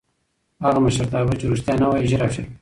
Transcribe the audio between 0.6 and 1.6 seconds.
هغه مشرتابه چې